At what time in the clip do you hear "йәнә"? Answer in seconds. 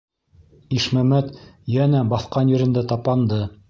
1.77-2.05